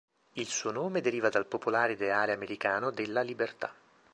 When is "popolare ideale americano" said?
1.45-2.89